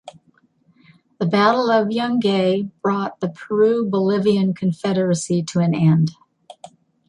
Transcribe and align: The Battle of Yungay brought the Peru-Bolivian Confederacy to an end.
The 1.19 1.27
Battle 1.27 1.69
of 1.69 1.89
Yungay 1.89 2.71
brought 2.81 3.19
the 3.19 3.29
Peru-Bolivian 3.29 4.55
Confederacy 4.55 5.43
to 5.43 5.59
an 5.59 5.75
end. 5.75 6.13